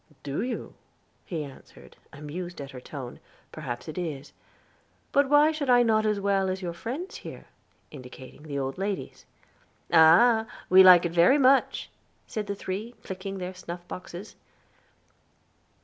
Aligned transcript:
"Do 0.23 0.41
you" 0.41 0.73
he 1.27 1.43
answered, 1.43 1.95
amused 2.11 2.59
at 2.59 2.71
her 2.71 2.81
tone, 2.81 3.19
"perhaps 3.51 3.87
it 3.87 3.99
is; 3.99 4.33
but 5.11 5.29
why 5.29 5.51
should 5.51 5.69
I 5.69 5.83
not 5.83 6.07
as 6.07 6.19
well 6.19 6.49
as 6.49 6.59
your 6.59 6.73
friends 6.73 7.17
here?" 7.17 7.45
indicating 7.91 8.41
the 8.41 8.57
old 8.57 8.79
ladies. 8.79 9.27
"Ah, 9.93 10.47
we 10.71 10.81
like 10.81 11.05
it 11.05 11.11
very 11.11 11.37
much," 11.37 11.91
said 12.25 12.47
the 12.47 12.55
three, 12.55 12.95
clicking 13.03 13.37
their 13.37 13.53
snuff 13.53 13.87
boxes. 13.87 14.35